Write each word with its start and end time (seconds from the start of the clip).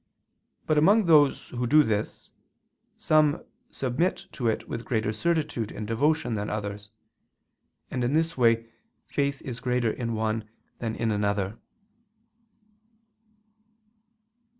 But 0.65 0.79
among 0.79 1.05
those 1.05 1.49
who 1.49 1.67
do 1.67 1.83
this, 1.83 2.31
some 2.97 3.45
submit 3.69 4.25
to 4.31 4.47
it 4.47 4.67
with 4.67 4.83
greater 4.83 5.13
certitude 5.13 5.71
and 5.71 5.85
devotion 5.85 6.33
than 6.33 6.49
others; 6.49 6.89
and 7.91 8.03
in 8.03 8.13
this 8.13 8.35
way 8.35 8.65
faith 9.05 9.43
is 9.43 9.59
greater 9.59 9.91
in 9.91 10.15
one 10.15 10.49
than 10.79 10.95
in 10.95 11.11
another. 11.11 11.59